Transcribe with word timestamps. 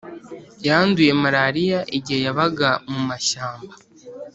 yanduye 0.67 1.11
malariya 1.21 1.79
igihe 1.97 2.19
yabaga 2.27 2.69
mu 2.91 3.01
mashyamba. 3.09 3.73